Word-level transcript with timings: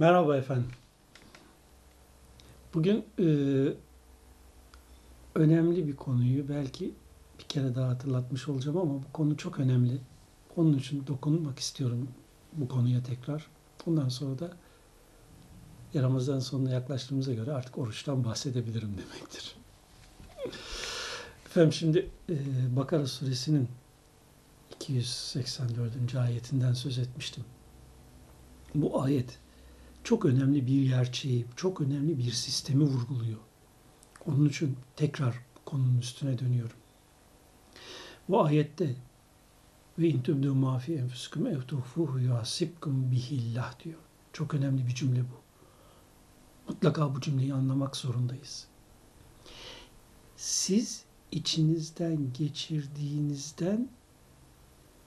Merhaba 0.00 0.36
efendim. 0.36 0.70
Bugün 2.74 3.04
e, 3.18 3.24
önemli 5.34 5.88
bir 5.88 5.96
konuyu 5.96 6.48
belki 6.48 6.94
bir 7.38 7.44
kere 7.44 7.74
daha 7.74 7.88
hatırlatmış 7.88 8.48
olacağım 8.48 8.78
ama 8.78 8.94
bu 8.94 9.12
konu 9.12 9.36
çok 9.36 9.60
önemli. 9.60 9.98
Onun 10.56 10.78
için 10.78 11.06
dokunmak 11.06 11.58
istiyorum 11.58 12.08
bu 12.52 12.68
konuya 12.68 13.02
tekrar. 13.02 13.46
Ondan 13.86 14.08
sonra 14.08 14.38
da 14.38 14.52
Ramazan 15.94 16.38
sonuna 16.38 16.70
yaklaştığımıza 16.70 17.34
göre 17.34 17.52
artık 17.52 17.78
oruçtan 17.78 18.24
bahsedebilirim 18.24 18.90
demektir. 18.98 19.56
Efendim 21.46 21.72
şimdi 21.72 22.10
e, 22.28 22.36
Bakara 22.76 23.06
suresinin 23.06 23.68
284. 24.74 26.14
ayetinden 26.14 26.72
söz 26.72 26.98
etmiştim. 26.98 27.44
Bu 28.74 29.02
ayet 29.02 29.38
çok 30.04 30.24
önemli 30.24 30.66
bir 30.66 30.82
gerçeği, 30.88 31.46
çok 31.56 31.80
önemli 31.80 32.18
bir 32.18 32.30
sistemi 32.30 32.84
vurguluyor. 32.84 33.38
Onun 34.26 34.48
için 34.48 34.76
tekrar 34.96 35.34
konunun 35.64 35.98
üstüne 35.98 36.38
dönüyorum. 36.38 36.76
Bu 38.28 38.44
ayette 38.44 38.96
ve 39.98 40.08
intübdü 40.08 40.50
mafi 40.50 40.94
enfüsüküm 40.94 41.46
ev 41.46 41.60
tuhfuhu 41.60 42.18
yuhasibkum 42.18 43.10
bihillah 43.10 43.84
diyor. 43.84 43.98
Çok 44.32 44.54
önemli 44.54 44.86
bir 44.86 44.94
cümle 44.94 45.20
bu. 45.20 45.40
Mutlaka 46.68 47.14
bu 47.14 47.20
cümleyi 47.20 47.54
anlamak 47.54 47.96
zorundayız. 47.96 48.66
Siz 50.36 51.04
içinizden 51.32 52.32
geçirdiğinizden 52.32 53.88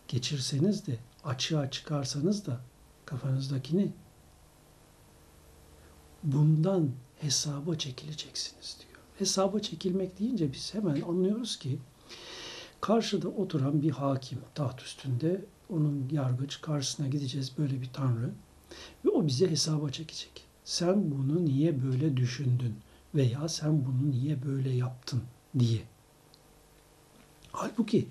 geçirseniz 0.07 0.88
de 0.88 0.97
açığa 1.23 1.71
çıkarsanız 1.71 2.45
da 2.45 2.61
kafanızdakini 3.05 3.91
bundan 6.23 6.91
hesaba 7.21 7.75
çekileceksiniz 7.75 8.77
diyor. 8.79 8.99
Hesaba 9.19 9.59
çekilmek 9.59 10.19
deyince 10.19 10.53
biz 10.53 10.73
hemen 10.73 11.02
anlıyoruz 11.02 11.59
ki 11.59 11.80
karşıda 12.81 13.30
oturan 13.30 13.81
bir 13.81 13.91
hakim 13.91 14.39
taht 14.55 14.81
üstünde 14.81 15.45
onun 15.69 16.09
yargıç 16.11 16.61
karşısına 16.61 17.07
gideceğiz 17.07 17.52
böyle 17.57 17.81
bir 17.81 17.89
tanrı 17.93 18.30
ve 19.05 19.09
o 19.09 19.27
bize 19.27 19.52
hesaba 19.52 19.89
çekecek. 19.89 20.45
Sen 20.65 21.11
bunu 21.11 21.45
niye 21.45 21.83
böyle 21.83 22.17
düşündün 22.17 22.75
veya 23.15 23.49
sen 23.49 23.85
bunu 23.85 24.11
niye 24.11 24.43
böyle 24.43 24.69
yaptın 24.69 25.23
diye. 25.59 25.81
Halbuki 27.52 28.08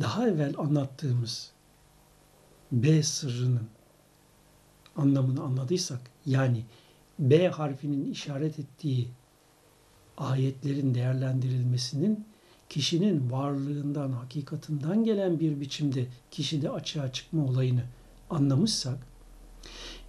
daha 0.00 0.28
evvel 0.28 0.54
anlattığımız 0.58 1.50
B 2.72 3.02
sırrının 3.02 3.68
anlamını 4.96 5.42
anladıysak 5.42 6.00
yani 6.26 6.64
B 7.20 7.48
harfinin 7.48 8.12
işaret 8.12 8.58
ettiği 8.58 9.08
ayetlerin 10.16 10.94
değerlendirilmesinin 10.94 12.24
kişinin 12.68 13.30
varlığından, 13.30 14.12
hakikatinden 14.12 15.04
gelen 15.04 15.40
bir 15.40 15.60
biçimde 15.60 16.06
kişide 16.30 16.70
açığa 16.70 17.12
çıkma 17.12 17.44
olayını 17.44 17.82
anlamışsak 18.30 18.98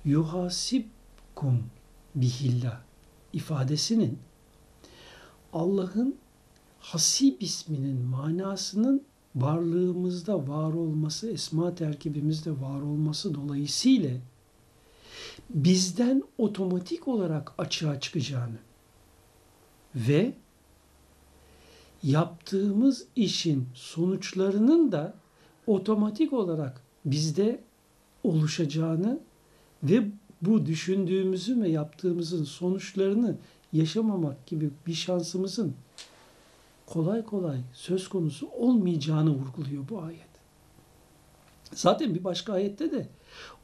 yuhasibkum 0.05 1.63
bihillah 2.15 2.81
ifadesinin 3.33 4.19
Allah'ın 5.53 6.15
hasib 6.79 7.41
isminin 7.41 8.01
manasının 8.01 9.03
varlığımızda 9.35 10.47
var 10.47 10.73
olması, 10.73 11.31
esma 11.31 11.75
terkibimizde 11.75 12.51
var 12.61 12.81
olması 12.81 13.35
dolayısıyla 13.35 14.11
bizden 15.49 16.23
otomatik 16.37 17.07
olarak 17.07 17.53
açığa 17.57 17.99
çıkacağını 17.99 18.57
ve 19.95 20.33
yaptığımız 22.03 23.05
işin 23.15 23.67
sonuçlarının 23.73 24.91
da 24.91 25.13
otomatik 25.67 26.33
olarak 26.33 26.81
bizde 27.05 27.59
oluşacağını 28.23 29.19
ve 29.83 30.07
bu 30.41 30.65
düşündüğümüzün 30.65 31.63
ve 31.63 31.69
yaptığımızın 31.69 32.43
sonuçlarını 32.43 33.37
yaşamamak 33.73 34.47
gibi 34.47 34.69
bir 34.87 34.93
şansımızın 34.93 35.73
kolay 36.85 37.25
kolay 37.25 37.57
söz 37.73 38.07
konusu 38.07 38.49
olmayacağını 38.49 39.29
vurguluyor 39.29 39.89
bu 39.89 40.01
ayet. 40.01 40.31
Zaten 41.73 42.15
bir 42.15 42.23
başka 42.23 42.53
ayette 42.53 42.91
de 42.91 43.07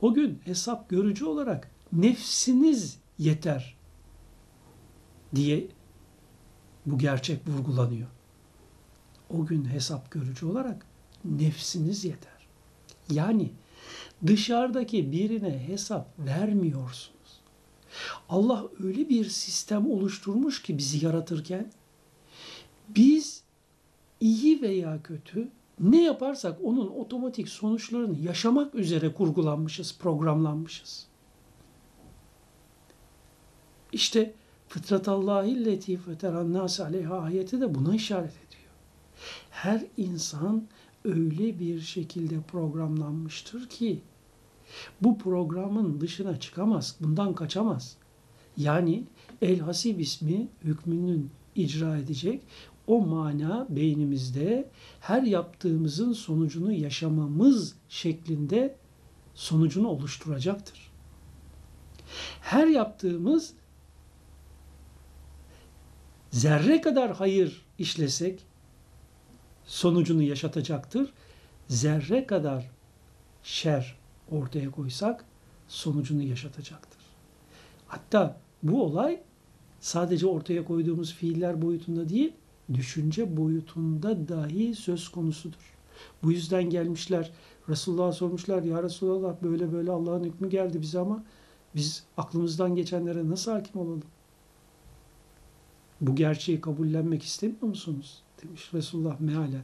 o 0.02 0.14
gün 0.14 0.42
hesap 0.46 0.90
görücü 0.90 1.26
olarak 1.26 1.72
nefsiniz 1.94 2.98
yeter 3.20 3.78
diye 5.36 5.68
bu 6.86 6.98
gerçek 6.98 7.48
vurgulanıyor. 7.48 8.08
O 9.30 9.46
gün 9.46 9.66
hesap 9.66 10.12
görücü 10.12 10.46
olarak 10.46 10.86
nefsiniz 11.26 12.06
yeter. 12.06 12.48
Yani 13.12 13.52
dışarıdaki 14.28 15.12
birine 15.12 15.68
hesap 15.68 16.20
vermiyorsunuz. 16.20 17.42
Allah 18.30 18.66
öyle 18.84 19.10
bir 19.10 19.26
sistem 19.26 19.92
oluşturmuş 19.92 20.62
ki 20.62 20.78
bizi 20.78 21.06
yaratırken 21.06 21.72
biz 22.90 23.44
iyi 24.20 24.62
veya 24.62 25.04
kötü 25.04 25.50
ne 25.80 26.04
yaparsak 26.04 26.60
onun 26.64 26.88
otomatik 26.88 27.50
sonuçlarını 27.50 28.20
yaşamak 28.20 28.76
üzere 28.76 29.14
kurgulanmışız, 29.14 29.98
programlanmışız. 30.00 31.08
İşte 33.92 34.34
fıtratallahi 34.68 35.66
leti 35.66 35.98
feterannâs 35.98 36.80
aleyha 36.80 37.20
ayeti 37.20 37.62
de 37.62 37.76
buna 37.76 37.96
işaret 37.96 38.34
ediyor. 38.48 38.72
Her 39.50 39.86
insan 39.98 40.68
öyle 41.06 41.60
bir 41.60 41.82
şekilde 41.82 42.42
programlanmıştır 42.42 43.70
ki 43.70 44.02
bu 45.02 45.18
programın 45.18 46.02
dışına 46.02 46.40
çıkamaz, 46.40 46.96
bundan 47.00 47.34
kaçamaz. 47.36 47.98
Yani 48.58 49.04
El 49.42 49.60
Hasib 49.60 50.00
ismi 50.00 50.48
hükmünün 50.64 51.32
icra 51.56 51.98
edecek. 51.98 52.44
O 52.88 53.02
mana 53.02 53.68
beynimizde 53.70 54.70
her 55.00 55.22
yaptığımızın 55.22 56.14
sonucunu 56.14 56.72
yaşamamız 56.72 57.76
şeklinde 57.90 58.76
sonucunu 59.34 59.88
oluşturacaktır. 59.88 60.92
Her 62.42 62.68
yaptığımız 62.68 63.54
zerre 66.32 66.82
kadar 66.82 67.16
hayır 67.16 67.66
işlesek 67.78 68.44
sonucunu 69.66 70.22
yaşatacaktır. 70.22 71.14
Zerre 71.68 72.26
kadar 72.26 72.72
şer 73.44 73.98
ortaya 74.32 74.72
koysak 74.72 75.26
sonucunu 75.68 76.24
yaşatacaktır. 76.24 77.02
Hatta 77.88 78.40
bu 78.64 78.84
olay 78.84 79.22
sadece 79.80 80.28
ortaya 80.28 80.66
koyduğumuz 80.66 81.14
fiiller 81.14 81.62
boyutunda 81.62 82.10
değil, 82.10 82.34
düşünce 82.74 83.38
boyutunda 83.38 84.28
dahi 84.28 84.76
söz 84.76 85.10
konusudur. 85.10 85.78
Bu 86.24 86.32
yüzden 86.32 86.70
gelmişler, 86.70 87.32
Resulullah'a 87.70 88.12
sormuşlar, 88.12 88.64
Ya 88.64 88.84
Resulallah 88.84 89.36
böyle 89.44 89.72
böyle 89.72 89.92
Allah'ın 89.92 90.24
hükmü 90.24 90.50
geldi 90.50 90.82
bize 90.82 91.00
ama 91.00 91.24
biz 91.76 92.04
aklımızdan 92.18 92.76
geçenlere 92.76 93.30
nasıl 93.30 93.52
hakim 93.52 93.82
olalım? 93.82 94.04
Bu 96.02 96.16
gerçeği 96.16 96.62
kabullenmek 96.62 97.24
istemiyor 97.24 97.62
musunuz? 97.62 98.24
Demiş 98.44 98.74
Resulullah 98.74 99.20
mealen. 99.20 99.64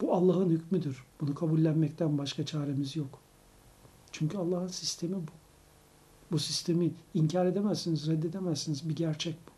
Bu 0.00 0.14
Allah'ın 0.14 0.50
hükmüdür. 0.50 1.04
Bunu 1.20 1.34
kabullenmekten 1.34 2.18
başka 2.18 2.46
çaremiz 2.46 2.96
yok. 2.96 3.18
Çünkü 4.12 4.38
Allah'ın 4.38 4.68
sistemi 4.68 5.14
bu. 5.14 5.32
Bu 6.32 6.38
sistemi 6.38 6.90
inkar 7.14 7.46
edemezsiniz, 7.46 8.08
reddedemezsiniz. 8.08 8.88
Bir 8.88 8.96
gerçek 8.96 9.36
bu. 9.46 9.52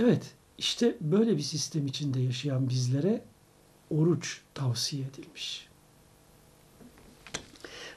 Evet, 0.00 0.34
işte 0.58 0.96
böyle 1.00 1.36
bir 1.36 1.42
sistem 1.42 1.86
içinde 1.86 2.20
yaşayan 2.20 2.68
bizlere 2.68 3.24
oruç 3.90 4.40
tavsiye 4.54 5.06
edilmiş. 5.06 5.68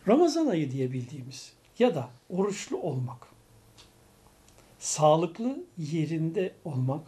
Ramazan 0.07 0.47
ayı 0.47 0.71
diye 0.71 0.93
bildiğimiz 0.93 1.53
ya 1.79 1.95
da 1.95 2.09
oruçlu 2.29 2.77
olmak, 2.77 3.27
sağlıklı 4.79 5.63
yerinde 5.77 6.53
olmak 6.65 7.07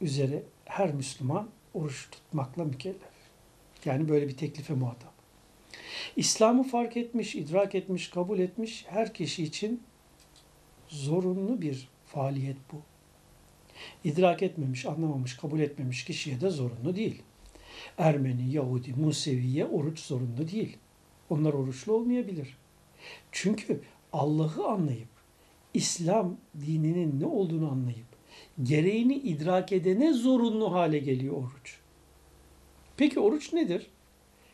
üzere 0.00 0.42
her 0.64 0.94
Müslüman 0.94 1.48
oruç 1.74 2.10
tutmakla 2.10 2.64
mükellef. 2.64 3.10
Yani 3.84 4.08
böyle 4.08 4.28
bir 4.28 4.36
teklife 4.36 4.74
muhatap. 4.74 5.12
İslam'ı 6.16 6.62
fark 6.62 6.96
etmiş, 6.96 7.34
idrak 7.34 7.74
etmiş, 7.74 8.10
kabul 8.10 8.38
etmiş 8.38 8.84
her 8.88 9.14
kişi 9.14 9.44
için 9.44 9.82
zorunlu 10.88 11.62
bir 11.62 11.88
faaliyet 12.06 12.56
bu. 12.72 12.89
İdrak 14.04 14.42
etmemiş, 14.42 14.86
anlamamış, 14.86 15.36
kabul 15.36 15.60
etmemiş 15.60 16.04
kişiye 16.04 16.40
de 16.40 16.50
zorunlu 16.50 16.96
değil. 16.96 17.22
Ermeni, 17.98 18.52
Yahudi, 18.52 18.92
Museviye 18.92 19.66
oruç 19.66 19.98
zorunlu 20.00 20.48
değil. 20.52 20.76
Onlar 21.30 21.52
oruçlu 21.52 21.92
olmayabilir. 21.92 22.56
Çünkü 23.32 23.80
Allah'ı 24.12 24.66
anlayıp, 24.66 25.08
İslam 25.74 26.36
dininin 26.66 27.20
ne 27.20 27.26
olduğunu 27.26 27.70
anlayıp, 27.70 28.06
gereğini 28.62 29.14
idrak 29.14 29.72
edene 29.72 30.12
zorunlu 30.12 30.72
hale 30.72 30.98
geliyor 30.98 31.36
oruç. 31.36 31.78
Peki 32.96 33.20
oruç 33.20 33.52
nedir? 33.52 33.86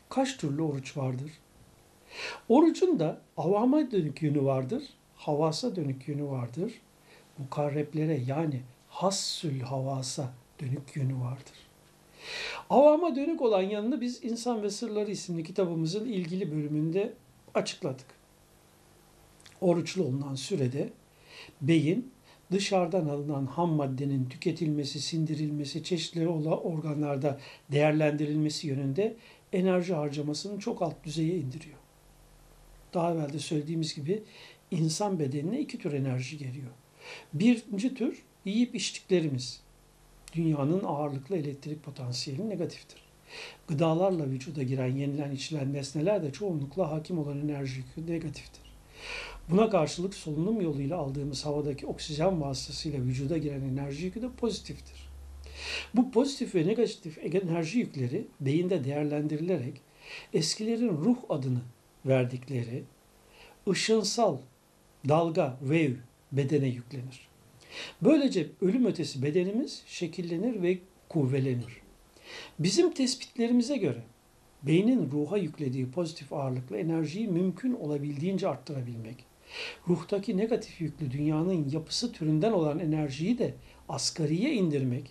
Kaç 0.09 0.37
türlü 0.37 0.63
oruç 0.63 0.97
vardır? 0.97 1.31
Orucun 2.49 2.99
da 2.99 3.21
avama 3.37 3.91
dönük 3.91 4.23
yönü 4.23 4.45
vardır, 4.45 4.83
havasa 5.15 5.77
dönük 5.77 6.09
yönü 6.09 6.25
vardır. 6.25 6.73
Mukarreplere 7.39 8.21
yani 8.27 8.61
hassül 8.97 9.61
havasa 9.61 10.33
dönük 10.61 10.97
yönü 10.97 11.21
vardır. 11.21 11.55
Avama 12.71 13.17
dönük 13.17 13.43
olan 13.43 13.63
yanını 13.63 14.01
biz 14.01 14.25
İnsan 14.25 14.63
ve 14.63 14.71
Sırları 14.71 15.11
isimli 15.11 15.45
kitabımızın 15.45 16.07
ilgili 16.07 16.53
bölümünde 16.53 17.13
açıkladık. 17.55 18.07
Oruçlu 19.61 20.05
olunan 20.05 20.35
sürede 20.35 20.89
beyin 21.61 22.13
dışarıdan 22.53 23.09
alınan 23.09 23.47
ham 23.47 23.71
maddenin 23.71 24.29
tüketilmesi, 24.29 25.01
sindirilmesi, 25.01 25.85
çeşitli 25.85 26.29
organlarda 26.29 27.41
değerlendirilmesi 27.73 28.67
yönünde 28.67 29.17
enerji 29.53 29.95
harcamasını 29.95 30.61
çok 30.61 30.83
alt 30.83 31.05
düzeye 31.05 31.37
indiriyor. 31.37 31.79
Daha 32.95 33.13
evvel 33.13 33.33
de 33.33 33.39
söylediğimiz 33.39 33.95
gibi 33.95 34.23
insan 34.71 35.19
bedenine 35.19 35.61
iki 35.61 35.79
tür 35.79 35.93
enerji 35.93 36.39
geliyor. 36.39 36.71
Birinci 37.33 37.95
tür 37.95 38.23
yiyip 38.51 38.75
içtiklerimiz. 38.75 39.61
Dünyanın 40.33 40.85
ağırlıklı 40.85 41.37
elektrik 41.37 41.83
potansiyeli 41.83 42.51
negatiftir. 42.51 43.03
Gıdalarla 43.69 44.27
vücuda 44.27 44.63
giren, 44.63 44.97
yenilen, 44.97 45.31
içilen 45.31 45.73
nesneler 45.73 46.23
de 46.23 46.33
çoğunlukla 46.33 46.91
hakim 46.91 47.19
olan 47.19 47.41
enerji 47.41 47.77
yükü 47.77 48.13
negatiftir. 48.13 48.63
Buna 49.51 49.71
karşılık 49.71 50.15
solunum 50.15 50.61
yoluyla 50.61 50.97
aldığımız 50.97 51.47
havadaki 51.47 51.87
oksijen 51.87 52.41
vasıtasıyla 52.41 53.01
vücuda 53.01 53.39
giren 53.39 53.61
enerji 53.61 54.05
yükü 54.05 54.23
de 54.23 54.29
pozitiftir. 54.31 55.09
Bu 55.95 56.11
pozitif 56.11 56.55
ve 56.55 56.67
negatif 56.67 57.19
enerji 57.19 57.79
yükleri 57.79 58.27
beyinde 58.41 58.85
değerlendirilerek 58.85 59.81
eskilerin 60.33 60.89
ruh 60.89 61.17
adını 61.29 61.61
verdikleri 62.07 62.85
ışınsal 63.69 64.39
dalga, 65.09 65.57
wave 65.61 65.97
bedene 66.33 66.69
yüklenir. 66.69 67.26
Böylece 68.03 68.47
ölüm 68.61 68.87
ötesi 68.87 69.23
bedenimiz 69.23 69.83
şekillenir 69.87 70.63
ve 70.63 70.79
kuvvelenir. 71.09 71.81
Bizim 72.59 72.93
tespitlerimize 72.93 73.77
göre 73.77 74.03
beynin 74.63 75.11
ruha 75.11 75.39
yüklediği 75.39 75.91
pozitif 75.91 76.33
ağırlıklı 76.33 76.77
enerjiyi 76.77 77.29
mümkün 77.29 77.73
olabildiğince 77.75 78.49
arttırabilmek, 78.49 79.25
ruhtaki 79.89 80.37
negatif 80.37 80.81
yüklü 80.81 81.11
dünyanın 81.11 81.71
yapısı 81.71 82.13
türünden 82.13 82.53
olan 82.53 82.79
enerjiyi 82.79 83.39
de 83.39 83.55
asgariye 83.89 84.53
indirmek 84.53 85.11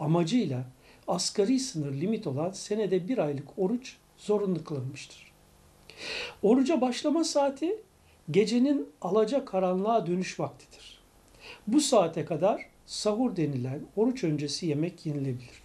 amacıyla 0.00 0.64
asgari 1.08 1.58
sınır 1.58 1.92
limit 1.92 2.26
olan 2.26 2.50
senede 2.50 3.08
bir 3.08 3.18
aylık 3.18 3.58
oruç 3.58 3.96
zorunlu 4.16 4.64
kılınmıştır. 4.64 5.32
Oruca 6.42 6.80
başlama 6.80 7.24
saati 7.24 7.76
gecenin 8.30 8.88
alaca 9.00 9.44
karanlığa 9.44 10.06
dönüş 10.06 10.40
vaktidir. 10.40 10.93
Bu 11.66 11.80
saate 11.80 12.24
kadar 12.24 12.66
sahur 12.86 13.36
denilen 13.36 13.80
oruç 13.96 14.24
öncesi 14.24 14.66
yemek 14.66 15.06
yenilebilir. 15.06 15.62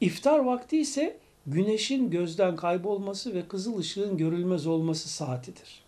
İftar 0.00 0.38
vakti 0.38 0.78
ise 0.78 1.16
güneşin 1.46 2.10
gözden 2.10 2.56
kaybolması 2.56 3.34
ve 3.34 3.48
kızıl 3.48 3.78
ışığın 3.78 4.16
görülmez 4.16 4.66
olması 4.66 5.08
saatidir. 5.08 5.84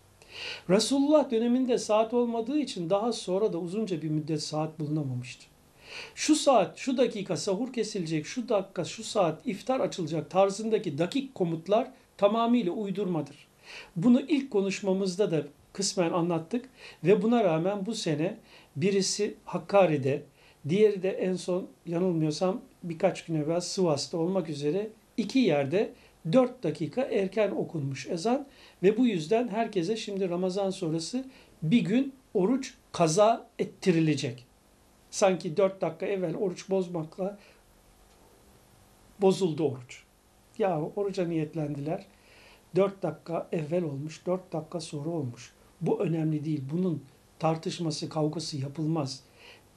Resulullah 0.70 1.30
döneminde 1.30 1.78
saat 1.78 2.14
olmadığı 2.14 2.58
için 2.58 2.90
daha 2.90 3.12
sonra 3.12 3.52
da 3.52 3.58
uzunca 3.58 4.02
bir 4.02 4.08
müddet 4.08 4.42
saat 4.42 4.80
bulunamamıştı. 4.80 5.46
Şu 6.14 6.34
saat, 6.34 6.78
şu 6.78 6.96
dakika 6.96 7.36
sahur 7.36 7.72
kesilecek, 7.72 8.26
şu 8.26 8.48
dakika, 8.48 8.84
şu 8.84 9.04
saat 9.04 9.46
iftar 9.46 9.80
açılacak 9.80 10.30
tarzındaki 10.30 10.98
dakik 10.98 11.34
komutlar 11.34 11.90
tamamıyla 12.16 12.72
uydurmadır. 12.72 13.46
Bunu 13.96 14.20
ilk 14.20 14.50
konuşmamızda 14.50 15.30
da 15.30 15.46
kısmen 15.72 16.10
anlattık 16.10 16.68
ve 17.04 17.22
buna 17.22 17.44
rağmen 17.44 17.86
bu 17.86 17.94
sene 17.94 18.36
birisi 18.76 19.34
Hakkari'de, 19.44 20.22
diğeri 20.68 21.02
de 21.02 21.10
en 21.10 21.34
son 21.34 21.68
yanılmıyorsam 21.86 22.60
birkaç 22.82 23.24
gün 23.24 23.34
evvel 23.34 23.60
Sivas'ta 23.60 24.18
olmak 24.18 24.48
üzere 24.48 24.88
iki 25.16 25.38
yerde 25.38 25.92
4 26.32 26.62
dakika 26.62 27.02
erken 27.02 27.50
okunmuş 27.50 28.06
ezan 28.06 28.46
ve 28.82 28.96
bu 28.96 29.06
yüzden 29.06 29.48
herkese 29.48 29.96
şimdi 29.96 30.28
Ramazan 30.28 30.70
sonrası 30.70 31.24
bir 31.62 31.80
gün 31.80 32.14
oruç 32.34 32.74
kaza 32.92 33.46
ettirilecek. 33.58 34.46
Sanki 35.10 35.56
4 35.56 35.80
dakika 35.80 36.06
evvel 36.06 36.36
oruç 36.36 36.70
bozmakla 36.70 37.38
bozuldu 39.20 39.68
oruç. 39.68 40.02
Ya 40.58 40.80
oruca 40.96 41.28
niyetlendiler. 41.28 42.06
4 42.76 43.02
dakika 43.02 43.48
evvel 43.52 43.82
olmuş, 43.82 44.26
4 44.26 44.52
dakika 44.52 44.80
sonra 44.80 45.10
olmuş. 45.10 45.52
Bu 45.80 46.00
önemli 46.00 46.44
değil. 46.44 46.62
Bunun 46.72 47.02
tartışması, 47.38 48.08
kavgası 48.08 48.56
yapılmaz. 48.56 49.22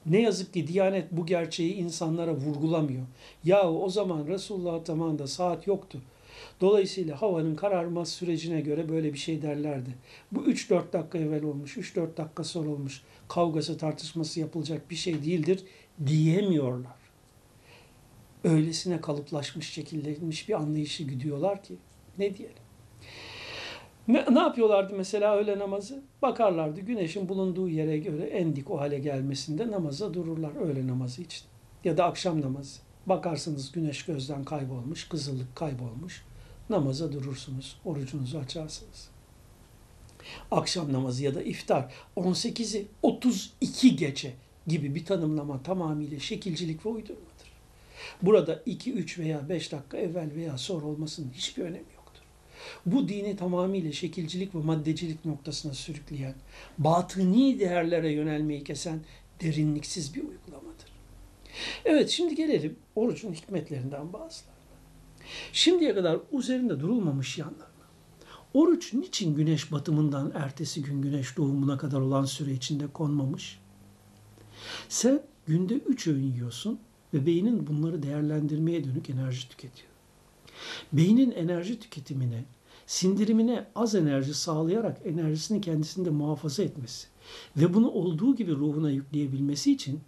Ne 0.06 0.20
yazık 0.20 0.54
ki 0.54 0.66
Diyanet 0.66 1.12
bu 1.12 1.26
gerçeği 1.26 1.74
insanlara 1.74 2.34
vurgulamıyor. 2.34 3.06
Yahu 3.44 3.84
o 3.84 3.88
zaman 3.88 4.26
Resulullah 4.26 4.84
zamanında 4.84 5.26
saat 5.26 5.66
yoktu. 5.66 6.00
Dolayısıyla 6.60 7.22
havanın 7.22 7.54
kararmaz 7.54 8.08
sürecine 8.08 8.60
göre 8.60 8.88
böyle 8.88 9.12
bir 9.12 9.18
şey 9.18 9.42
derlerdi. 9.42 9.90
Bu 10.32 10.40
3-4 10.40 10.92
dakika 10.92 11.18
evvel 11.18 11.42
olmuş, 11.42 11.76
3-4 11.76 12.16
dakika 12.16 12.44
sonra 12.44 12.70
olmuş. 12.70 13.02
Kavgası, 13.28 13.78
tartışması 13.78 14.40
yapılacak 14.40 14.90
bir 14.90 14.96
şey 14.96 15.14
değildir 15.14 15.64
diyemiyorlar. 16.06 17.00
Öylesine 18.44 19.00
kalıplaşmış, 19.00 19.70
şekillenmiş 19.70 20.48
bir 20.48 20.54
anlayışı 20.54 21.04
güdüyorlar 21.04 21.62
ki 21.62 21.74
ne 22.18 22.36
diyelim. 22.36 22.62
Ne, 24.10 24.24
ne 24.30 24.38
yapıyorlardı 24.38 24.94
mesela 24.96 25.36
öğle 25.36 25.58
namazı? 25.58 26.02
Bakarlardı 26.22 26.80
güneşin 26.80 27.28
bulunduğu 27.28 27.68
yere 27.68 27.98
göre 27.98 28.24
en 28.24 28.56
dik 28.56 28.70
o 28.70 28.80
hale 28.80 28.98
gelmesinde 28.98 29.70
namaza 29.70 30.14
dururlar 30.14 30.56
öğle 30.56 30.86
namazı 30.86 31.22
için. 31.22 31.44
Ya 31.84 31.96
da 31.96 32.04
akşam 32.04 32.40
namazı. 32.40 32.80
Bakarsınız 33.06 33.72
güneş 33.72 34.04
gözden 34.04 34.44
kaybolmuş, 34.44 35.08
kızıllık 35.08 35.56
kaybolmuş. 35.56 36.24
Namaza 36.70 37.12
durursunuz, 37.12 37.76
orucunuzu 37.84 38.38
açarsınız. 38.38 39.10
Akşam 40.50 40.92
namazı 40.92 41.24
ya 41.24 41.34
da 41.34 41.42
iftar 41.42 41.92
18'i 42.16 42.86
32 43.02 43.96
gece 43.96 44.32
gibi 44.66 44.94
bir 44.94 45.04
tanımlama 45.04 45.62
tamamıyla 45.62 46.18
şekilcilik 46.18 46.86
ve 46.86 46.88
uydurmadır. 46.88 47.52
Burada 48.22 48.62
2, 48.66 48.92
3 48.92 49.18
veya 49.18 49.48
5 49.48 49.72
dakika 49.72 49.96
evvel 49.96 50.34
veya 50.34 50.58
sonra 50.58 50.86
olmasının 50.86 51.32
hiçbir 51.32 51.62
önemi 51.62 51.92
yok 51.94 51.99
bu 52.86 53.08
dini 53.08 53.36
tamamıyla 53.36 53.92
şekilcilik 53.92 54.54
ve 54.54 54.58
maddecilik 54.58 55.24
noktasına 55.24 55.74
sürükleyen, 55.74 56.34
batıni 56.78 57.60
değerlere 57.60 58.12
yönelmeyi 58.12 58.64
kesen 58.64 59.00
derinliksiz 59.42 60.14
bir 60.14 60.20
uygulamadır. 60.20 60.90
Evet 61.84 62.08
şimdi 62.10 62.34
gelelim 62.34 62.76
orucun 62.96 63.32
hikmetlerinden 63.32 64.12
bazılarına. 64.12 64.60
Şimdiye 65.52 65.94
kadar 65.94 66.18
üzerinde 66.32 66.80
durulmamış 66.80 67.38
yanlarına. 67.38 67.70
Oruç 68.54 68.94
niçin 68.94 69.34
güneş 69.34 69.72
batımından 69.72 70.32
ertesi 70.34 70.82
gün 70.82 71.02
güneş 71.02 71.36
doğumuna 71.36 71.78
kadar 71.78 72.00
olan 72.00 72.24
süre 72.24 72.52
içinde 72.52 72.86
konmamış? 72.86 73.60
Sen 74.88 75.22
günde 75.46 75.74
üç 75.74 76.06
öğün 76.06 76.32
yiyorsun 76.32 76.80
ve 77.14 77.26
beynin 77.26 77.66
bunları 77.66 78.02
değerlendirmeye 78.02 78.84
dönük 78.84 79.10
enerji 79.10 79.48
tüketiyor. 79.48 79.89
Beynin 80.92 81.30
enerji 81.30 81.80
tüketimine, 81.80 82.44
sindirimine 82.86 83.66
az 83.74 83.94
enerji 83.94 84.34
sağlayarak 84.34 84.98
enerjisini 85.04 85.60
kendisinde 85.60 86.10
muhafaza 86.10 86.62
etmesi 86.62 87.08
ve 87.56 87.74
bunu 87.74 87.90
olduğu 87.90 88.36
gibi 88.36 88.52
ruhuna 88.52 88.90
yükleyebilmesi 88.90 89.72
için 89.72 90.00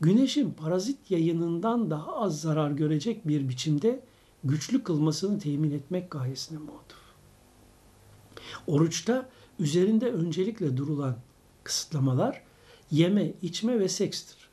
güneşin 0.00 0.50
parazit 0.50 1.10
yayınından 1.10 1.90
daha 1.90 2.16
az 2.16 2.40
zarar 2.40 2.70
görecek 2.70 3.28
bir 3.28 3.48
biçimde 3.48 4.00
güçlü 4.44 4.82
kılmasını 4.82 5.38
temin 5.38 5.70
etmek 5.70 6.10
gayesine 6.10 6.58
muhatap. 6.58 6.98
Oruçta 8.66 9.28
üzerinde 9.58 10.12
öncelikle 10.12 10.76
durulan 10.76 11.16
kısıtlamalar 11.64 12.42
yeme, 12.90 13.32
içme 13.42 13.80
ve 13.80 13.88
sekstir. 13.88 14.48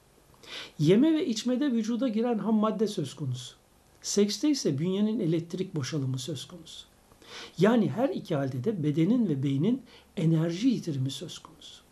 Yeme 0.79 1.13
ve 1.13 1.25
içmede 1.25 1.71
vücuda 1.71 2.07
giren 2.07 2.37
ham 2.37 2.55
madde 2.55 2.87
söz 2.87 3.13
konusu. 3.13 3.60
Sekste 4.01 4.49
ise 4.49 4.79
bünyenin 4.79 5.19
elektrik 5.19 5.75
boşalımı 5.75 6.19
söz 6.19 6.45
konusu. 6.47 6.85
Yani 7.57 7.89
her 7.89 8.09
iki 8.09 8.35
halde 8.35 8.63
de 8.63 8.83
bedenin 8.83 9.29
ve 9.29 9.43
beynin 9.43 9.81
enerji 10.17 10.67
yitirimi 10.67 11.11
söz 11.11 11.39
konusu. 11.39 11.83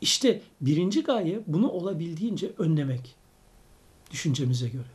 İşte 0.00 0.42
birinci 0.60 1.02
gaye 1.02 1.40
bunu 1.46 1.68
olabildiğince 1.70 2.52
önlemek 2.58 3.14
düşüncemize 4.10 4.68
göre. 4.68 4.88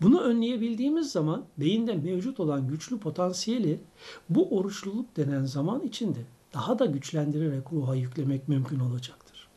Bunu 0.00 0.20
önleyebildiğimiz 0.20 1.12
zaman 1.12 1.44
beyinde 1.58 1.94
mevcut 1.94 2.40
olan 2.40 2.68
güçlü 2.68 2.98
potansiyeli 2.98 3.80
bu 4.28 4.58
oruçluluk 4.58 5.16
denen 5.16 5.44
zaman 5.44 5.82
içinde 5.82 6.18
daha 6.54 6.78
da 6.78 6.86
güçlendirerek 6.86 7.72
ruha 7.72 7.94
yüklemek 7.94 8.48
mümkün 8.48 8.80
olacaktır. 8.80 9.48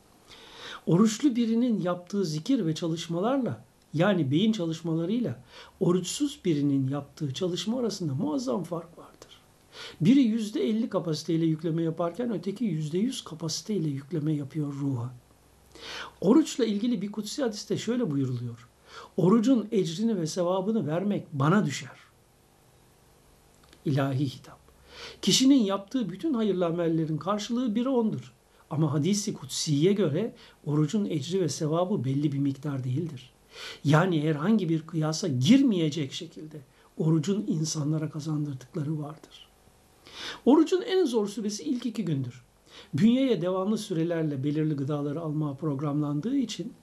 Oruçlu 0.86 1.36
birinin 1.36 1.82
yaptığı 1.82 2.26
zikir 2.26 2.66
ve 2.66 2.76
çalışmalarla 2.76 3.64
yani 3.96 4.32
beyin 4.32 4.52
çalışmalarıyla 4.52 5.44
oruçsuz 5.80 6.40
birinin 6.46 6.88
yaptığı 6.88 7.34
çalışma 7.34 7.80
arasında 7.80 8.14
muazzam 8.14 8.64
fark 8.64 8.98
vardır. 8.98 9.42
Biri 10.02 10.22
yüzde 10.22 10.70
elli 10.70 10.90
kapasiteyle 10.90 11.46
yükleme 11.46 11.84
yaparken 11.84 12.34
öteki 12.34 12.66
yüzde 12.66 12.98
yüz 12.98 13.24
kapasiteyle 13.24 13.90
yükleme 13.90 14.34
yapıyor 14.34 14.74
ruha. 14.74 15.14
Oruçla 16.22 16.66
ilgili 16.66 17.02
bir 17.02 17.12
kutsi 17.12 17.44
hadiste 17.44 17.78
şöyle 17.78 18.12
buyuruluyor. 18.12 18.70
Orucun 19.18 19.68
ecrini 19.72 20.22
ve 20.22 20.28
sevabını 20.28 20.88
vermek 20.88 21.28
bana 21.34 21.66
düşer. 21.66 21.98
İlahi 23.86 24.26
hitap. 24.26 24.60
Kişinin 25.22 25.64
yaptığı 25.64 26.10
bütün 26.10 26.34
hayırlı 26.34 26.66
amellerin 26.66 27.18
karşılığı 27.18 27.76
bir 27.76 27.86
ondur. 27.86 28.34
Ama 28.70 28.94
hadisi 28.94 29.34
kutsiye 29.34 29.94
göre 29.94 30.36
orucun 30.66 31.06
ecri 31.06 31.42
ve 31.42 31.50
sevabı 31.50 32.06
belli 32.06 32.32
bir 32.32 32.40
miktar 32.40 32.84
değildir. 32.84 33.35
Yani 33.84 34.24
herhangi 34.24 34.70
bir 34.70 34.82
kıyasa 34.82 35.28
girmeyecek 35.28 36.14
şekilde 36.14 36.62
orucun 36.98 37.46
insanlara 37.48 38.10
kazandırdıkları 38.10 39.00
vardır. 39.00 39.50
Orucun 40.46 40.82
en 40.82 41.06
zor 41.06 41.28
süresi 41.28 41.64
ilk 41.64 41.86
iki 41.86 42.06
gündür. 42.06 42.46
Bünyeye 42.94 43.42
devamlı 43.42 43.78
sürelerle 43.78 44.44
belirli 44.44 44.76
gıdaları 44.76 45.22
almaya 45.22 45.54
programlandığı 45.54 46.36
için 46.36 46.74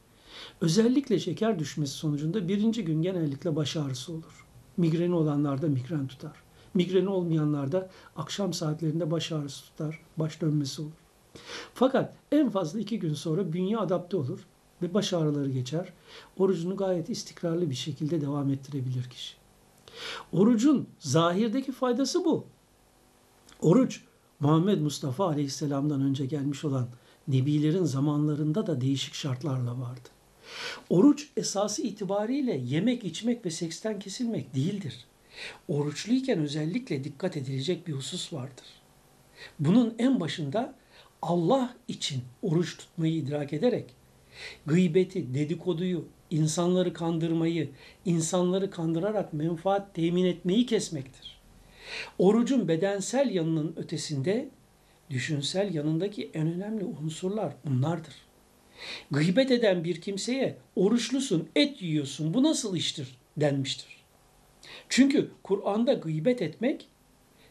özellikle 0.60 1.18
şeker 1.18 1.58
düşmesi 1.58 1.92
sonucunda 1.92 2.48
birinci 2.48 2.84
gün 2.84 3.02
genellikle 3.02 3.56
baş 3.56 3.76
ağrısı 3.76 4.12
olur. 4.12 4.46
Migreni 4.76 5.14
olanlarda 5.14 5.68
migren 5.68 6.06
tutar. 6.06 6.36
Migreni 6.74 7.08
olmayanlarda 7.08 7.90
akşam 8.16 8.52
saatlerinde 8.52 9.10
baş 9.10 9.32
ağrısı 9.32 9.64
tutar, 9.64 10.00
baş 10.16 10.40
dönmesi 10.40 10.82
olur. 10.82 10.90
Fakat 11.74 12.14
en 12.32 12.50
fazla 12.50 12.80
iki 12.80 12.98
gün 12.98 13.14
sonra 13.14 13.52
bünye 13.52 13.78
adapte 13.78 14.16
olur 14.16 14.46
ve 14.82 14.94
baş 14.94 15.12
ağrıları 15.12 15.50
geçer. 15.50 15.92
Orucunu 16.38 16.76
gayet 16.76 17.10
istikrarlı 17.10 17.70
bir 17.70 17.74
şekilde 17.74 18.20
devam 18.20 18.50
ettirebilir 18.50 19.10
kişi. 19.10 19.34
Orucun 20.32 20.88
zahirdeki 20.98 21.72
faydası 21.72 22.24
bu. 22.24 22.46
Oruç 23.60 24.00
Muhammed 24.40 24.80
Mustafa 24.80 25.26
Aleyhisselam'dan 25.26 26.02
önce 26.02 26.26
gelmiş 26.26 26.64
olan 26.64 26.88
nebilerin 27.28 27.84
zamanlarında 27.84 28.66
da 28.66 28.80
değişik 28.80 29.14
şartlarla 29.14 29.80
vardı. 29.80 30.08
Oruç 30.90 31.28
esası 31.36 31.82
itibariyle 31.82 32.56
yemek, 32.56 33.04
içmek 33.04 33.46
ve 33.46 33.50
seksten 33.50 33.98
kesilmek 33.98 34.54
değildir. 34.54 35.04
Oruçluyken 35.68 36.38
özellikle 36.38 37.04
dikkat 37.04 37.36
edilecek 37.36 37.86
bir 37.86 37.92
husus 37.92 38.32
vardır. 38.32 38.66
Bunun 39.58 39.94
en 39.98 40.20
başında 40.20 40.74
Allah 41.22 41.76
için 41.88 42.22
oruç 42.42 42.76
tutmayı 42.76 43.14
idrak 43.14 43.52
ederek 43.52 43.94
gıybeti, 44.66 45.34
dedikoduyu, 45.34 46.08
insanları 46.30 46.92
kandırmayı, 46.92 47.70
insanları 48.04 48.70
kandırarak 48.70 49.32
menfaat 49.32 49.94
temin 49.94 50.24
etmeyi 50.24 50.66
kesmektir. 50.66 51.40
Orucun 52.18 52.68
bedensel 52.68 53.30
yanının 53.34 53.74
ötesinde 53.76 54.48
düşünsel 55.10 55.74
yanındaki 55.74 56.30
en 56.34 56.52
önemli 56.52 56.84
unsurlar 56.84 57.54
bunlardır. 57.64 58.14
Gıybet 59.10 59.50
eden 59.50 59.84
bir 59.84 60.00
kimseye 60.00 60.56
oruçlusun, 60.76 61.48
et 61.56 61.82
yiyorsun, 61.82 62.34
bu 62.34 62.42
nasıl 62.42 62.76
iştir 62.76 63.08
denmiştir. 63.36 64.02
Çünkü 64.88 65.30
Kur'an'da 65.42 65.92
gıybet 65.92 66.42
etmek, 66.42 66.88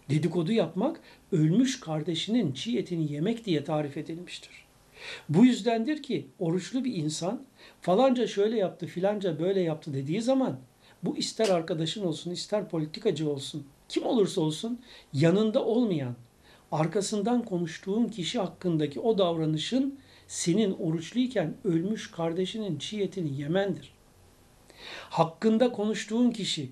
dedikodu 0.09 0.51
yapmak, 0.51 1.01
ölmüş 1.31 1.79
kardeşinin 1.79 2.53
çiğ 2.53 2.77
etini 2.77 3.13
yemek 3.13 3.45
diye 3.45 3.63
tarif 3.63 3.97
edilmiştir. 3.97 4.65
Bu 5.29 5.45
yüzdendir 5.45 6.03
ki 6.03 6.27
oruçlu 6.39 6.83
bir 6.85 6.93
insan 6.93 7.45
falanca 7.81 8.27
şöyle 8.27 8.57
yaptı 8.57 8.85
filanca 8.85 9.39
böyle 9.39 9.61
yaptı 9.61 9.93
dediği 9.93 10.21
zaman 10.21 10.59
bu 11.03 11.17
ister 11.17 11.49
arkadaşın 11.49 12.05
olsun 12.05 12.31
ister 12.31 12.69
politikacı 12.69 13.29
olsun 13.29 13.67
kim 13.89 14.05
olursa 14.05 14.41
olsun 14.41 14.81
yanında 15.13 15.65
olmayan 15.65 16.15
arkasından 16.71 17.45
konuştuğun 17.45 18.07
kişi 18.07 18.39
hakkındaki 18.39 18.99
o 18.99 19.17
davranışın 19.17 19.99
senin 20.27 20.71
oruçluyken 20.71 21.53
ölmüş 21.63 22.11
kardeşinin 22.11 22.77
çiğ 22.77 23.01
etini 23.01 23.41
yemendir. 23.41 23.93
Hakkında 25.09 25.71
konuştuğun 25.71 26.31
kişi 26.31 26.71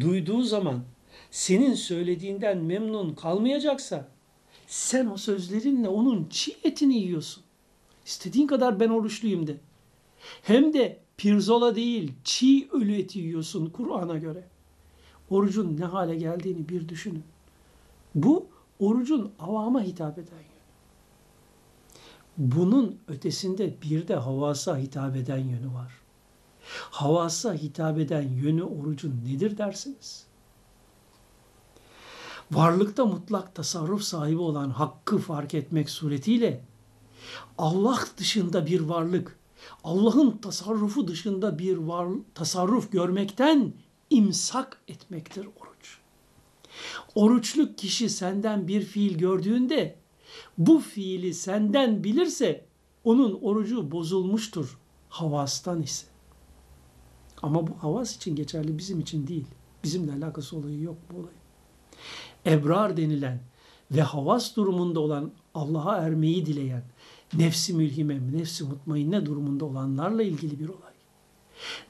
duyduğu 0.00 0.42
zaman 0.42 0.84
senin 1.30 1.74
söylediğinden 1.74 2.58
memnun 2.58 3.14
kalmayacaksa 3.14 4.08
sen 4.66 5.06
o 5.06 5.16
sözlerinle 5.16 5.88
onun 5.88 6.28
çiğ 6.30 6.56
etini 6.64 6.98
yiyorsun. 6.98 7.47
İstediğin 8.08 8.46
kadar 8.46 8.80
ben 8.80 8.88
oruçluyum 8.88 9.46
de. 9.46 9.56
Hem 10.42 10.72
de 10.72 11.00
pirzola 11.16 11.74
değil 11.74 12.12
çiğ 12.24 12.68
ölü 12.72 12.94
eti 12.94 13.18
yiyorsun 13.18 13.66
Kur'an'a 13.66 14.18
göre. 14.18 14.44
Orucun 15.30 15.76
ne 15.80 15.84
hale 15.84 16.16
geldiğini 16.16 16.68
bir 16.68 16.88
düşünün. 16.88 17.24
Bu 18.14 18.46
orucun 18.78 19.32
avama 19.38 19.82
hitap 19.82 20.18
eden 20.18 20.36
yönü. 20.36 20.58
Bunun 22.36 22.98
ötesinde 23.08 23.82
bir 23.82 24.08
de 24.08 24.14
havasa 24.14 24.78
hitap 24.78 25.16
eden 25.16 25.38
yönü 25.38 25.74
var. 25.74 25.92
Havasa 26.90 27.54
hitap 27.54 27.98
eden 27.98 28.22
yönü 28.22 28.62
orucun 28.62 29.20
nedir 29.26 29.58
dersiniz? 29.58 30.26
Varlıkta 32.52 33.04
mutlak 33.04 33.54
tasarruf 33.54 34.02
sahibi 34.02 34.40
olan 34.40 34.70
hakkı 34.70 35.18
fark 35.18 35.54
etmek 35.54 35.90
suretiyle 35.90 36.60
Allah 37.58 38.04
dışında 38.16 38.66
bir 38.66 38.80
varlık, 38.80 39.38
Allah'ın 39.84 40.30
tasarrufu 40.30 41.08
dışında 41.08 41.58
bir 41.58 41.76
var, 41.76 42.08
tasarruf 42.34 42.92
görmekten 42.92 43.72
imsak 44.10 44.80
etmektir 44.88 45.46
oruç. 45.46 45.98
Oruçlu 47.14 47.76
kişi 47.76 48.08
senden 48.10 48.68
bir 48.68 48.82
fiil 48.82 49.18
gördüğünde 49.18 49.96
bu 50.58 50.78
fiili 50.78 51.34
senden 51.34 52.04
bilirse 52.04 52.64
onun 53.04 53.38
orucu 53.42 53.90
bozulmuştur 53.90 54.78
havastan 55.08 55.82
ise. 55.82 56.06
Ama 57.42 57.66
bu 57.66 57.70
havas 57.78 58.16
için 58.16 58.36
geçerli 58.36 58.78
bizim 58.78 59.00
için 59.00 59.26
değil. 59.26 59.46
Bizimle 59.84 60.12
alakası 60.12 60.56
olayı 60.56 60.80
yok 60.80 60.96
bu 61.10 61.20
olay. 61.20 61.32
Ebrar 62.46 62.96
denilen 62.96 63.40
ve 63.90 64.02
havas 64.02 64.56
durumunda 64.56 65.00
olan 65.00 65.32
Allah'a 65.54 65.96
ermeyi 65.96 66.46
dileyen, 66.46 66.82
nefsi 67.34 67.74
mülhime, 67.74 68.20
nefsi 68.32 68.64
mutmainne 68.64 69.26
durumunda 69.26 69.64
olanlarla 69.64 70.22
ilgili 70.22 70.60
bir 70.60 70.68
olay. 70.68 70.92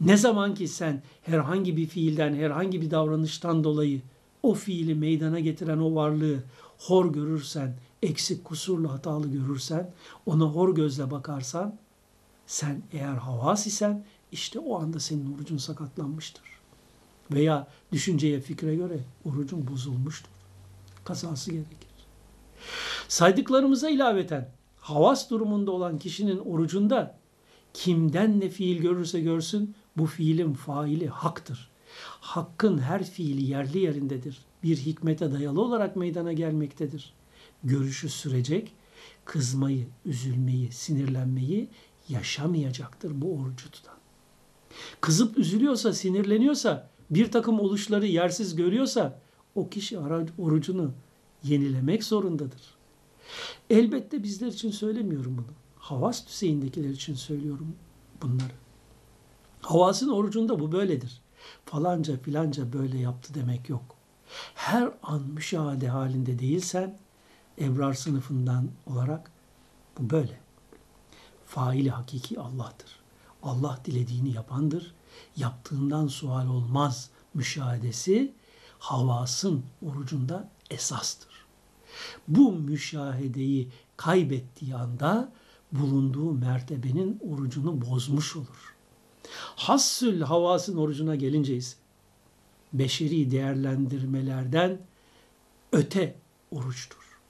Ne 0.01 0.17
zaman 0.17 0.55
ki 0.55 0.69
sen 0.69 1.03
herhangi 1.23 1.77
bir 1.77 1.87
fiilden, 1.87 2.35
herhangi 2.35 2.83
bir 2.83 2.91
davranıştan 2.91 3.65
dolayı 3.65 4.01
o 4.43 4.55
fiili 4.55 4.95
meydana 4.95 5.41
getiren 5.41 5.79
o 5.79 5.95
varlığı 5.95 6.43
hor 6.79 7.13
görürsen, 7.13 7.77
eksik, 8.03 8.45
kusurlu, 8.45 8.93
hatalı 8.93 9.29
görürsen, 9.29 9.91
ona 10.27 10.45
hor 10.45 10.75
gözle 10.75 11.11
bakarsan, 11.11 11.79
sen 12.47 12.83
eğer 12.93 13.15
havas 13.15 13.67
isen 13.67 14.05
işte 14.33 14.59
o 14.59 14.81
anda 14.81 15.01
senin 15.01 15.35
orucun 15.35 15.57
sakatlanmıştır. 15.57 16.43
Veya 17.33 17.67
düşünceye, 17.93 18.41
fikre 18.41 18.75
göre 18.75 19.01
orucun 19.25 19.69
bozulmuştur. 19.69 20.31
Kazası 21.05 21.51
gerekir. 21.51 21.89
Saydıklarımıza 23.09 23.91
ilaveten 23.91 24.49
havas 24.89 25.31
durumunda 25.31 25.71
olan 25.71 25.99
kişinin 25.99 26.39
orucunda 26.39 27.19
kimden 27.75 28.41
ne 28.41 28.49
fiil 28.49 28.79
görürse 28.79 29.21
görsün 29.21 29.75
bu 29.97 30.07
fiilin 30.07 30.53
faili 30.53 31.09
haktır. 31.09 31.71
Hakkın 32.21 32.79
her 32.79 33.05
fiili 33.05 33.51
yerli 33.51 33.79
yerindedir. 33.79 34.39
Bir 34.63 34.77
hikmete 34.77 35.33
dayalı 35.33 35.61
olarak 35.61 35.97
meydana 35.97 36.33
gelmektedir. 36.33 37.13
Görüşü 37.65 38.09
sürecek, 38.09 38.73
kızmayı, 39.25 39.87
üzülmeyi, 40.05 40.73
sinirlenmeyi 40.73 41.69
yaşamayacaktır 42.09 43.21
bu 43.21 43.39
orucu 43.39 43.71
tutan. 43.71 43.97
Kızıp 45.01 45.39
üzülüyorsa, 45.39 45.93
sinirleniyorsa, 45.93 46.91
bir 47.11 47.31
takım 47.31 47.61
oluşları 47.61 48.07
yersiz 48.07 48.57
görüyorsa 48.57 49.21
o 49.55 49.69
kişi 49.69 49.99
orucunu 50.39 50.93
yenilemek 51.45 52.05
zorundadır. 52.05 52.78
Elbette 53.71 54.23
bizler 54.23 54.47
için 54.47 54.71
söylemiyorum 54.71 55.37
bunu. 55.39 55.55
Havas 55.79 56.27
düzeyindekiler 56.27 56.91
için 56.91 57.15
söylüyorum 57.15 57.77
bunları. 58.23 58.53
Havasın 59.63 60.09
orucunda 60.09 60.61
bu 60.61 60.73
böyledir. 60.73 61.21
Falanca 61.65 62.23
filanca 62.23 62.73
böyle 62.73 62.99
yaptı 62.99 63.35
demek 63.35 63.69
yok. 63.69 63.83
Her 64.55 64.91
an 65.03 65.23
müşahede 65.23 65.89
halinde 65.89 66.39
değilsen 66.39 66.99
ebrar 67.61 67.95
sınıfından 67.95 68.69
olarak 68.87 69.31
bu 69.99 70.11
böyle. 70.11 70.41
Faili 71.47 71.91
hakiki 71.91 72.41
Allah'tır. 72.41 72.99
Allah 73.43 73.79
dilediğini 73.85 74.33
yapandır. 74.33 74.95
Yaptığından 75.37 76.07
sual 76.07 76.47
olmaz 76.47 77.11
müşahedesi 77.35 78.33
havasın 78.79 79.65
orucunda 79.87 80.51
esastır. 80.71 81.28
Bu 82.29 82.53
müşahedeyi 82.53 83.69
kaybettiği 83.97 84.75
anda 84.75 85.33
bulunduğu 85.73 86.33
mertebenin 86.33 87.21
orucunu 87.31 87.81
bozmuş 87.81 88.37
olur. 88.37 88.77
Hassül 89.57 90.21
havasın 90.21 90.77
orucuna 90.77 91.17
gelince 91.17 91.57
ise 91.57 91.77
beşeri 92.73 93.31
değerlendirmelerden 93.31 94.79
öte 95.73 96.15
oruçtur. 96.51 97.21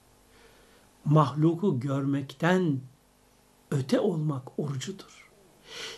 Mahluku 1.04 1.80
görmekten 1.80 2.80
öte 3.70 4.00
olmak 4.00 4.58
orucudur. 4.58 5.30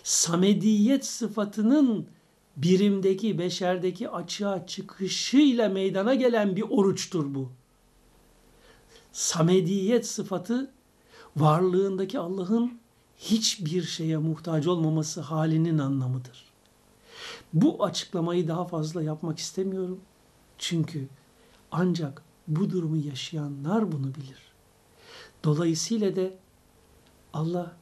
Samediyet 0.02 1.06
sıfatının 1.06 2.08
birimdeki, 2.56 3.38
beşerdeki 3.38 4.08
açığa 4.08 4.66
çıkışıyla 4.66 5.68
meydana 5.68 6.14
gelen 6.14 6.56
bir 6.56 6.64
oruçtur 6.70 7.34
bu. 7.34 7.52
Samediyet 9.12 10.06
sıfatı 10.06 10.70
varlığındaki 11.36 12.18
Allah'ın 12.18 12.78
hiçbir 13.16 13.82
şeye 13.82 14.16
muhtaç 14.16 14.66
olmaması 14.66 15.20
halinin 15.20 15.78
anlamıdır. 15.78 16.50
Bu 17.52 17.84
açıklamayı 17.84 18.48
daha 18.48 18.64
fazla 18.64 19.02
yapmak 19.02 19.38
istemiyorum. 19.38 20.00
Çünkü 20.58 21.08
ancak 21.72 22.22
bu 22.48 22.70
durumu 22.70 22.96
yaşayanlar 22.96 23.92
bunu 23.92 24.14
bilir. 24.14 24.52
Dolayısıyla 25.44 26.16
da 26.16 26.30
Allah 27.32 27.76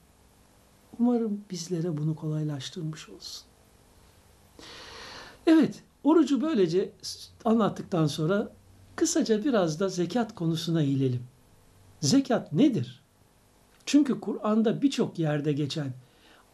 umarım 0.99 1.45
bizlere 1.51 1.97
bunu 1.97 2.17
kolaylaştırmış 2.17 3.09
olsun. 3.09 3.45
Evet, 5.47 5.83
orucu 6.05 6.43
böylece 6.43 6.93
anlattıktan 7.45 8.07
sonra 8.07 8.53
kısaca 8.99 9.45
biraz 9.45 9.81
da 9.81 9.89
zekat 9.89 10.35
konusuna 10.35 10.83
eğilelim. 10.83 11.23
Zekat 12.01 12.53
nedir? 12.53 13.03
Çünkü 13.87 14.21
Kur'an'da 14.21 14.83
birçok 14.83 15.19
yerde 15.19 15.53
geçen 15.53 15.93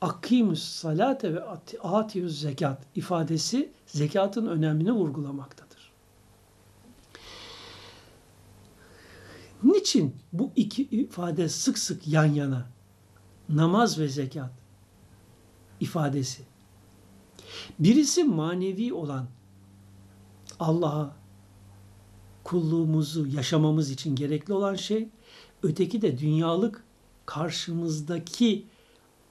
akimus 0.00 0.62
salate 0.62 1.34
ve 1.34 1.44
atiyus 1.82 2.40
zekat 2.40 2.82
ifadesi 2.94 3.70
zekatın 3.86 4.46
önemini 4.46 4.92
vurgulamaktadır. 4.92 5.92
Niçin 9.62 10.16
bu 10.32 10.50
iki 10.56 10.82
ifade 10.82 11.48
sık 11.48 11.78
sık 11.78 12.08
yan 12.08 12.26
yana? 12.26 12.66
Namaz 13.48 13.98
ve 13.98 14.08
zekat 14.08 14.50
ifadesi. 15.80 16.42
Birisi 17.78 18.24
manevi 18.24 18.92
olan 18.92 19.26
Allah'a 20.60 21.23
kulluğumuzu 22.44 23.26
yaşamamız 23.26 23.90
için 23.90 24.16
gerekli 24.16 24.52
olan 24.52 24.74
şey, 24.74 25.08
öteki 25.62 26.02
de 26.02 26.18
dünyalık 26.18 26.84
karşımızdaki 27.26 28.66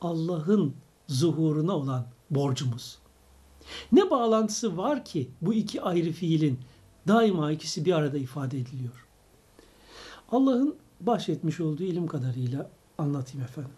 Allah'ın 0.01 0.74
zuhuruna 1.08 1.77
olan 1.77 2.08
borcumuz. 2.29 2.98
Ne 3.91 4.10
bağlantısı 4.10 4.77
var 4.77 5.05
ki 5.05 5.29
bu 5.41 5.53
iki 5.53 5.82
ayrı 5.82 6.12
fiilin 6.12 6.60
daima 7.08 7.51
ikisi 7.51 7.86
bir 7.86 7.93
arada 7.93 8.17
ifade 8.17 8.60
ediliyor? 8.60 9.08
Allah'ın 10.32 10.75
bahşetmiş 11.01 11.60
olduğu 11.60 11.84
ilim 11.84 12.08
kadarıyla 12.08 12.70
anlatayım 12.98 13.46
efendim. 13.46 13.72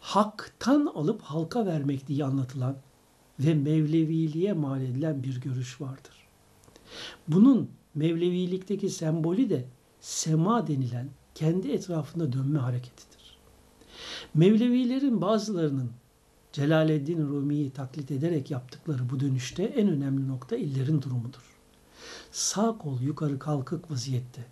Haktan 0.00 0.86
alıp 0.86 1.22
halka 1.22 1.66
vermek 1.66 2.08
diye 2.08 2.24
anlatılan 2.24 2.76
ve 3.40 3.54
Mevleviliğe 3.54 4.52
mal 4.52 4.82
edilen 4.82 5.22
bir 5.22 5.40
görüş 5.40 5.80
vardır. 5.80 6.21
Bunun 7.28 7.70
Mevlevilikteki 7.94 8.90
sembolü 8.90 9.50
de 9.50 9.64
sema 10.00 10.66
denilen 10.66 11.08
kendi 11.34 11.70
etrafında 11.70 12.32
dönme 12.32 12.58
hareketidir. 12.58 13.38
Mevlevilerin 14.34 15.20
bazılarının 15.20 15.90
Celaleddin 16.52 17.28
Rumi'yi 17.28 17.70
taklit 17.70 18.10
ederek 18.10 18.50
yaptıkları 18.50 19.10
bu 19.10 19.20
dönüşte 19.20 19.62
en 19.62 19.88
önemli 19.88 20.28
nokta 20.28 20.56
illerin 20.56 21.02
durumudur. 21.02 21.58
Sağ 22.30 22.78
kol 22.78 23.00
yukarı 23.00 23.38
kalkık 23.38 23.90
vaziyette, 23.90 24.44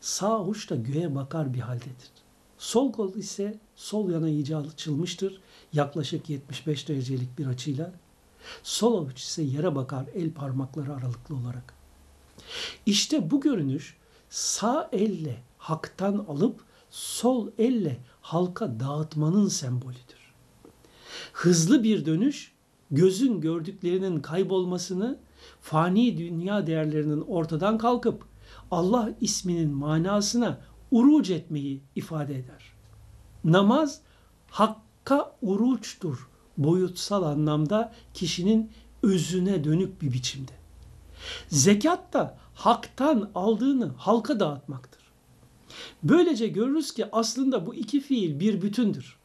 sağ 0.00 0.44
uç 0.44 0.70
da 0.70 0.76
göğe 0.76 1.14
bakar 1.14 1.54
bir 1.54 1.60
haldedir. 1.60 2.10
Sol 2.58 2.92
kol 2.92 3.14
ise 3.14 3.58
sol 3.76 4.10
yana 4.10 4.28
iyice 4.28 4.56
açılmıştır, 4.56 5.40
yaklaşık 5.72 6.30
75 6.30 6.88
derecelik 6.88 7.38
bir 7.38 7.46
açıyla. 7.46 7.92
Sol 8.62 8.98
avuç 8.98 9.20
ise 9.20 9.42
yere 9.42 9.74
bakar 9.74 10.06
el 10.14 10.32
parmakları 10.32 10.94
aralıklı 10.94 11.36
olarak. 11.36 11.74
İşte 12.86 13.30
bu 13.30 13.40
görünüş 13.40 13.96
sağ 14.30 14.88
elle 14.92 15.42
haktan 15.58 16.14
alıp 16.28 16.60
sol 16.90 17.48
elle 17.58 17.98
halka 18.20 18.80
dağıtmanın 18.80 19.48
sembolüdür. 19.48 20.32
Hızlı 21.32 21.82
bir 21.82 22.06
dönüş 22.06 22.52
gözün 22.90 23.40
gördüklerinin 23.40 24.20
kaybolmasını, 24.20 25.18
fani 25.60 26.18
dünya 26.18 26.66
değerlerinin 26.66 27.20
ortadan 27.20 27.78
kalkıp 27.78 28.24
Allah 28.70 29.10
isminin 29.20 29.70
manasına 29.70 30.60
uruç 30.90 31.30
etmeyi 31.30 31.80
ifade 31.96 32.34
eder. 32.34 32.72
Namaz 33.44 34.00
hakka 34.50 35.36
uruçtur. 35.42 36.28
Boyutsal 36.56 37.22
anlamda 37.22 37.92
kişinin 38.14 38.70
özüne 39.02 39.64
dönük 39.64 40.02
bir 40.02 40.12
biçimde. 40.12 40.52
Zekat 41.48 42.12
da 42.12 42.38
haktan 42.54 43.30
aldığını 43.34 43.92
halka 43.96 44.40
dağıtmaktır. 44.40 45.02
Böylece 46.02 46.48
görürüz 46.48 46.94
ki 46.94 47.06
aslında 47.12 47.66
bu 47.66 47.74
iki 47.74 48.00
fiil 48.00 48.40
bir 48.40 48.62
bütündür. 48.62 49.16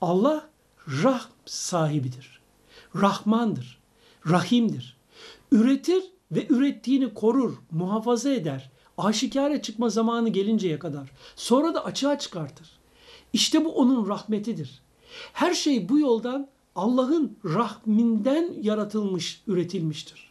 Allah 0.00 0.48
rahm 0.88 1.30
sahibidir. 1.46 2.40
Rahmandır. 2.96 3.80
Rahimdir. 4.26 4.96
Üretir 5.52 6.02
ve 6.32 6.46
ürettiğini 6.48 7.14
korur, 7.14 7.54
muhafaza 7.70 8.30
eder. 8.30 8.70
Aşikare 8.98 9.62
çıkma 9.62 9.88
zamanı 9.88 10.28
gelinceye 10.28 10.78
kadar. 10.78 11.10
Sonra 11.36 11.74
da 11.74 11.84
açığa 11.84 12.18
çıkartır. 12.18 12.70
İşte 13.32 13.64
bu 13.64 13.74
onun 13.74 14.08
rahmetidir. 14.08 14.82
Her 15.32 15.54
şey 15.54 15.88
bu 15.88 15.98
yoldan 15.98 16.48
Allah'ın 16.74 17.38
rahminden 17.44 18.54
yaratılmış, 18.62 19.42
üretilmiştir. 19.46 20.30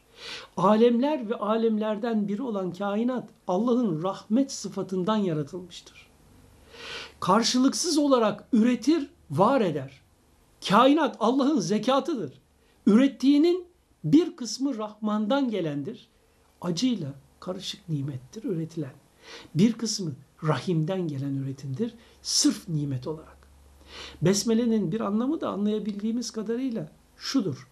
Alemler 0.57 1.29
ve 1.29 1.35
alemlerden 1.35 2.27
biri 2.27 2.41
olan 2.41 2.73
kainat 2.73 3.29
Allah'ın 3.47 4.03
rahmet 4.03 4.51
sıfatından 4.51 5.17
yaratılmıştır. 5.17 6.07
Karşılıksız 7.19 7.97
olarak 7.97 8.47
üretir, 8.53 9.09
var 9.31 9.61
eder. 9.61 10.01
Kainat 10.69 11.15
Allah'ın 11.19 11.59
zekatıdır. 11.59 12.33
Ürettiğinin 12.85 13.65
bir 14.03 14.35
kısmı 14.35 14.77
Rahman'dan 14.77 15.49
gelendir. 15.49 16.09
Acıyla 16.61 17.13
karışık 17.39 17.89
nimettir 17.89 18.43
üretilen. 18.43 18.93
Bir 19.55 19.73
kısmı 19.73 20.11
Rahim'den 20.43 21.07
gelen 21.07 21.35
üretimdir. 21.35 21.93
Sırf 22.21 22.69
nimet 22.69 23.07
olarak. 23.07 23.38
Besmele'nin 24.21 24.91
bir 24.91 25.01
anlamı 25.01 25.41
da 25.41 25.49
anlayabildiğimiz 25.49 26.31
kadarıyla 26.31 26.91
şudur. 27.17 27.67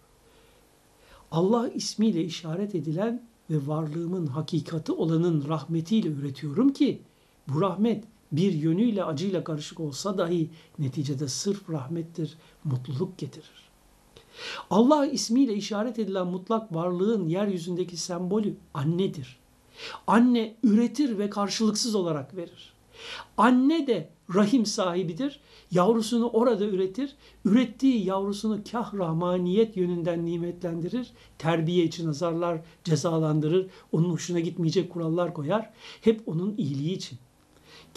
Allah 1.30 1.68
ismiyle 1.68 2.24
işaret 2.24 2.74
edilen 2.74 3.22
ve 3.50 3.66
varlığımın 3.66 4.26
hakikati 4.26 4.92
olanın 4.92 5.48
rahmetiyle 5.48 6.08
üretiyorum 6.08 6.72
ki 6.72 7.02
bu 7.48 7.60
rahmet 7.60 8.04
bir 8.32 8.52
yönüyle 8.52 9.04
acıyla 9.04 9.44
karışık 9.44 9.80
olsa 9.80 10.18
dahi 10.18 10.50
neticede 10.78 11.28
sırf 11.28 11.70
rahmettir, 11.70 12.38
mutluluk 12.64 13.18
getirir. 13.18 13.68
Allah 14.70 15.06
ismiyle 15.06 15.54
işaret 15.54 15.98
edilen 15.98 16.26
mutlak 16.26 16.74
varlığın 16.74 17.28
yeryüzündeki 17.28 17.96
sembolü 17.96 18.54
annedir. 18.74 19.38
Anne 20.06 20.54
üretir 20.62 21.18
ve 21.18 21.30
karşılıksız 21.30 21.94
olarak 21.94 22.36
verir. 22.36 22.72
Anne 23.36 23.86
de 23.86 24.10
rahim 24.34 24.66
sahibidir. 24.66 25.40
Yavrusunu 25.70 26.28
orada 26.28 26.64
üretir. 26.64 27.16
Ürettiği 27.44 28.04
yavrusunu 28.04 28.60
kah 28.72 28.94
rahmaniyet 28.94 29.76
yönünden 29.76 30.26
nimetlendirir. 30.26 31.10
Terbiye 31.38 31.84
için 31.84 32.08
azarlar, 32.08 32.60
cezalandırır. 32.84 33.66
Onun 33.92 34.10
hoşuna 34.10 34.40
gitmeyecek 34.40 34.92
kurallar 34.92 35.34
koyar. 35.34 35.70
Hep 36.00 36.28
onun 36.28 36.54
iyiliği 36.56 36.92
için. 36.92 37.18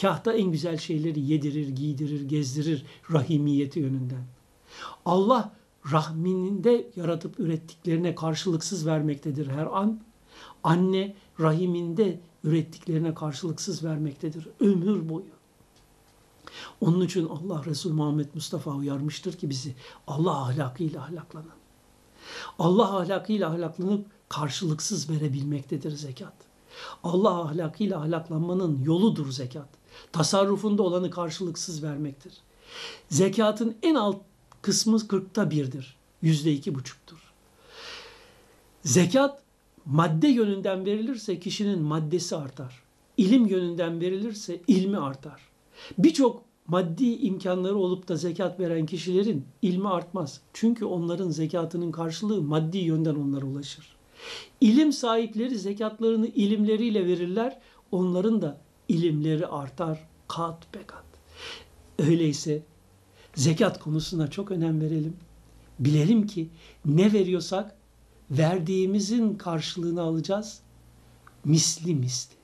Kah 0.02 0.26
da 0.26 0.34
en 0.34 0.52
güzel 0.52 0.78
şeyleri 0.78 1.20
yedirir, 1.20 1.70
giydirir, 1.70 2.22
gezdirir 2.22 2.86
rahimiyeti 3.12 3.80
yönünden. 3.80 4.24
Allah 5.06 5.54
rahminde 5.92 6.88
yaratıp 6.96 7.40
ürettiklerine 7.40 8.16
karşılıksız 8.16 8.86
vermektedir 8.86 9.48
her 9.48 9.66
an. 9.66 10.00
Anne 10.64 11.16
rahiminde 11.40 12.20
ürettiklerine 12.44 13.14
karşılıksız 13.14 13.84
vermektedir 13.84 14.48
ömür 14.60 15.10
boyu. 15.10 15.41
Onun 16.82 17.06
için 17.06 17.28
Allah 17.30 17.66
Resul 17.66 17.94
Muhammed 17.94 18.28
Mustafa 18.34 18.72
uyarmıştır 18.72 19.34
ki 19.34 19.50
bizi 19.50 19.76
Allah 20.08 20.38
ahlakıyla 20.38 21.02
ahlaklanın. 21.02 21.62
Allah 22.60 22.98
ahlakıyla 22.98 23.50
ahlaklanıp 23.50 24.06
karşılıksız 24.30 25.10
verebilmektedir 25.10 25.92
zekat. 25.92 26.34
Allah 27.04 27.42
ahlakıyla 27.42 28.00
ahlaklanmanın 28.00 28.84
yoludur 28.84 29.32
zekat. 29.32 29.70
Tasarrufunda 30.12 30.84
olanı 30.84 31.10
karşılıksız 31.10 31.84
vermektir. 31.84 32.34
Zekatın 33.10 33.76
en 33.84 33.96
alt 33.96 34.18
kısmı 34.62 35.08
kırkta 35.08 35.52
birdir. 35.52 35.98
Yüzde 36.22 36.54
iki 36.54 36.76
buçuktur. 36.76 37.18
Zekat 38.84 39.42
madde 39.86 40.28
yönünden 40.28 40.86
verilirse 40.86 41.40
kişinin 41.40 41.82
maddesi 41.82 42.36
artar. 42.36 42.84
İlim 43.18 43.48
yönünden 43.48 44.02
verilirse 44.02 44.62
ilmi 44.68 44.98
artar. 44.98 45.42
Birçok 45.98 46.44
maddi 46.72 47.16
imkanları 47.16 47.78
olup 47.78 48.08
da 48.08 48.16
zekat 48.16 48.60
veren 48.60 48.86
kişilerin 48.86 49.46
ilmi 49.62 49.90
artmaz. 49.90 50.42
Çünkü 50.54 50.86
onların 50.86 51.30
zekatının 51.30 51.92
karşılığı 51.92 52.42
maddi 52.42 52.78
yönden 52.78 53.16
onlara 53.16 53.46
ulaşır. 53.46 53.96
İlim 54.62 54.94
sahipleri 54.94 55.60
zekatlarını 55.60 56.28
ilimleriyle 56.28 57.06
verirler. 57.06 57.60
Onların 57.92 58.42
da 58.42 58.62
ilimleri 58.90 59.48
artar 59.48 60.08
kat 60.28 60.74
be 60.74 60.80
kat. 60.88 61.04
Öyleyse 62.00 62.64
zekat 63.36 63.80
konusuna 63.80 64.30
çok 64.30 64.52
önem 64.52 64.82
verelim. 64.82 65.18
Bilelim 65.80 66.28
ki 66.28 66.50
ne 66.86 67.14
veriyorsak 67.14 67.76
verdiğimizin 68.32 69.36
karşılığını 69.36 70.02
alacağız. 70.02 70.62
Misli 71.46 71.96
misli. 71.96 72.36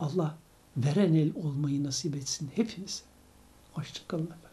Allah 0.00 0.38
veren 0.76 1.14
el 1.14 1.32
olmayı 1.34 1.84
nasip 1.84 2.16
etsin 2.16 2.50
hepimize. 2.54 3.09
Hoşçakalın 3.72 4.26
efendim. 4.26 4.49